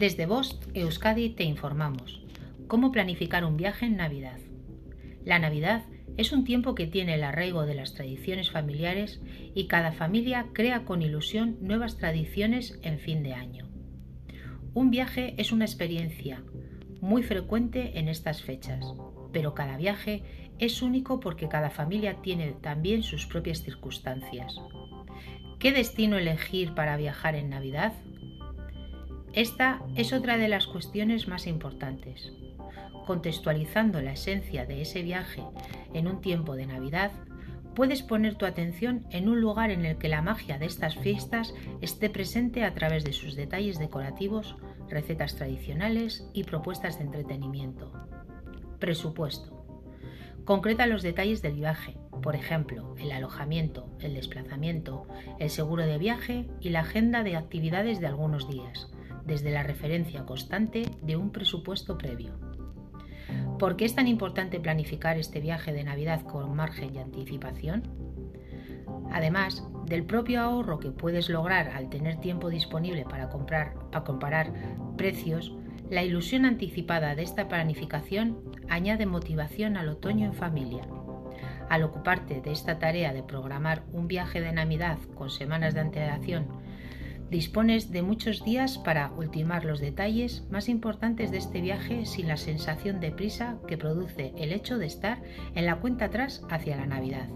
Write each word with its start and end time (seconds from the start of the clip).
Desde 0.00 0.24
Bost, 0.24 0.64
Euskadi, 0.72 1.28
te 1.28 1.44
informamos. 1.44 2.22
¿Cómo 2.68 2.90
planificar 2.90 3.44
un 3.44 3.58
viaje 3.58 3.84
en 3.84 3.98
Navidad? 3.98 4.38
La 5.26 5.38
Navidad 5.38 5.82
es 6.16 6.32
un 6.32 6.44
tiempo 6.44 6.74
que 6.74 6.86
tiene 6.86 7.16
el 7.16 7.22
arraigo 7.22 7.66
de 7.66 7.74
las 7.74 7.92
tradiciones 7.92 8.50
familiares 8.50 9.20
y 9.54 9.66
cada 9.66 9.92
familia 9.92 10.46
crea 10.54 10.86
con 10.86 11.02
ilusión 11.02 11.58
nuevas 11.60 11.98
tradiciones 11.98 12.78
en 12.80 12.98
fin 12.98 13.22
de 13.22 13.34
año. 13.34 13.68
Un 14.72 14.90
viaje 14.90 15.34
es 15.36 15.52
una 15.52 15.66
experiencia 15.66 16.42
muy 17.02 17.22
frecuente 17.22 17.98
en 17.98 18.08
estas 18.08 18.40
fechas, 18.40 18.82
pero 19.34 19.52
cada 19.52 19.76
viaje 19.76 20.22
es 20.58 20.80
único 20.80 21.20
porque 21.20 21.50
cada 21.50 21.68
familia 21.68 22.22
tiene 22.22 22.52
también 22.52 23.02
sus 23.02 23.26
propias 23.26 23.62
circunstancias. 23.62 24.56
¿Qué 25.58 25.72
destino 25.72 26.16
elegir 26.16 26.74
para 26.74 26.96
viajar 26.96 27.34
en 27.34 27.50
Navidad? 27.50 27.92
Esta 29.32 29.80
es 29.94 30.12
otra 30.12 30.38
de 30.38 30.48
las 30.48 30.66
cuestiones 30.66 31.28
más 31.28 31.46
importantes. 31.46 32.32
Contextualizando 33.06 34.00
la 34.00 34.12
esencia 34.12 34.66
de 34.66 34.82
ese 34.82 35.02
viaje 35.02 35.42
en 35.94 36.08
un 36.08 36.20
tiempo 36.20 36.56
de 36.56 36.66
Navidad, 36.66 37.12
puedes 37.76 38.02
poner 38.02 38.34
tu 38.34 38.44
atención 38.44 39.06
en 39.10 39.28
un 39.28 39.40
lugar 39.40 39.70
en 39.70 39.84
el 39.86 39.98
que 39.98 40.08
la 40.08 40.20
magia 40.20 40.58
de 40.58 40.66
estas 40.66 40.96
fiestas 40.96 41.54
esté 41.80 42.10
presente 42.10 42.64
a 42.64 42.74
través 42.74 43.04
de 43.04 43.12
sus 43.12 43.36
detalles 43.36 43.78
decorativos, 43.78 44.56
recetas 44.88 45.36
tradicionales 45.36 46.28
y 46.32 46.42
propuestas 46.42 46.98
de 46.98 47.04
entretenimiento. 47.04 47.92
Presupuesto. 48.80 49.64
Concreta 50.44 50.88
los 50.88 51.02
detalles 51.02 51.40
del 51.40 51.54
viaje, 51.54 51.96
por 52.20 52.34
ejemplo, 52.34 52.96
el 52.98 53.12
alojamiento, 53.12 53.88
el 54.00 54.14
desplazamiento, 54.14 55.06
el 55.38 55.50
seguro 55.50 55.86
de 55.86 55.98
viaje 55.98 56.48
y 56.60 56.70
la 56.70 56.80
agenda 56.80 57.22
de 57.22 57.36
actividades 57.36 58.00
de 58.00 58.08
algunos 58.08 58.48
días, 58.48 58.90
desde 59.30 59.52
la 59.52 59.62
referencia 59.62 60.26
constante 60.26 60.82
de 61.02 61.16
un 61.16 61.30
presupuesto 61.30 61.96
previo. 61.96 62.32
¿Por 63.60 63.76
qué 63.76 63.84
es 63.84 63.94
tan 63.94 64.08
importante 64.08 64.58
planificar 64.58 65.18
este 65.18 65.38
viaje 65.38 65.72
de 65.72 65.84
Navidad 65.84 66.22
con 66.22 66.56
margen 66.56 66.96
y 66.96 66.98
anticipación? 66.98 67.84
Además 69.12 69.64
del 69.86 70.02
propio 70.02 70.40
ahorro 70.40 70.80
que 70.80 70.90
puedes 70.90 71.28
lograr 71.28 71.68
al 71.68 71.90
tener 71.90 72.16
tiempo 72.16 72.50
disponible 72.50 73.04
para, 73.04 73.28
comprar, 73.28 73.74
para 73.92 74.02
comparar 74.02 74.52
precios, 74.96 75.54
la 75.90 76.02
ilusión 76.02 76.44
anticipada 76.44 77.14
de 77.14 77.22
esta 77.22 77.46
planificación 77.46 78.36
añade 78.68 79.06
motivación 79.06 79.76
al 79.76 79.90
otoño 79.90 80.26
en 80.26 80.34
familia. 80.34 80.82
Al 81.68 81.84
ocuparte 81.84 82.40
de 82.40 82.50
esta 82.50 82.80
tarea 82.80 83.12
de 83.12 83.22
programar 83.22 83.84
un 83.92 84.08
viaje 84.08 84.40
de 84.40 84.50
Navidad 84.50 84.98
con 85.14 85.30
semanas 85.30 85.74
de 85.74 85.80
antelación, 85.80 86.48
dispones 87.30 87.92
de 87.92 88.02
muchos 88.02 88.44
días 88.44 88.76
para 88.78 89.12
ultimar 89.12 89.64
los 89.64 89.80
detalles 89.80 90.44
más 90.50 90.68
importantes 90.68 91.30
de 91.30 91.38
este 91.38 91.60
viaje 91.60 92.04
sin 92.04 92.26
la 92.26 92.36
sensación 92.36 93.00
de 93.00 93.12
prisa 93.12 93.58
que 93.68 93.78
produce 93.78 94.34
el 94.36 94.52
hecho 94.52 94.78
de 94.78 94.86
estar 94.86 95.22
en 95.54 95.66
la 95.66 95.76
cuenta 95.76 96.06
atrás 96.06 96.42
hacia 96.50 96.76
la 96.76 96.86
Navidad. 96.86 97.28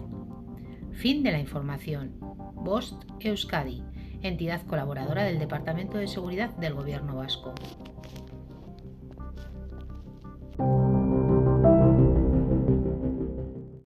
Fin 0.91 1.23
de 1.23 1.31
la 1.31 1.39
información. 1.39 2.17
Bost 2.55 3.03
Euskadi, 3.21 3.83
entidad 4.21 4.65
colaboradora 4.67 5.23
del 5.23 5.39
Departamento 5.39 5.97
de 5.97 6.07
Seguridad 6.07 6.49
del 6.57 6.73
Gobierno 6.73 7.15
Vasco. 7.15 7.53